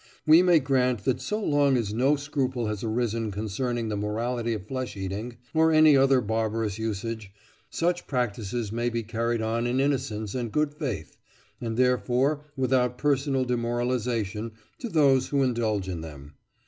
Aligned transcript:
We 0.25 0.41
may 0.41 0.57
grant 0.57 1.05
that 1.05 1.21
so 1.21 1.39
long 1.39 1.77
as 1.77 1.93
no 1.93 2.15
scruple 2.15 2.65
has 2.65 2.83
arisen 2.83 3.29
concerning 3.29 3.89
the 3.89 3.95
morality 3.95 4.55
of 4.55 4.65
flesh 4.65 4.97
eating, 4.97 5.37
or 5.53 5.71
any 5.71 5.95
other 5.95 6.21
barbarous 6.21 6.79
usage, 6.79 7.31
such 7.69 8.07
practices 8.07 8.71
may 8.71 8.89
be 8.89 9.03
carried 9.03 9.43
on 9.43 9.67
in 9.67 9.79
innocence 9.79 10.33
and 10.33 10.51
good 10.51 10.73
faith, 10.73 11.17
and 11.61 11.77
therefore 11.77 12.45
without 12.57 12.97
personal 12.97 13.45
demoralisation 13.45 14.53
to 14.79 14.89
those 14.89 15.27
who 15.27 15.43
indulge 15.43 15.87
in 15.87 16.01
them. 16.01 16.33